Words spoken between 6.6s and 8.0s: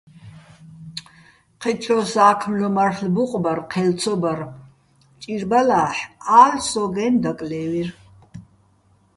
სო́გო̆-აჲნო̆, დაკლე́ვირ.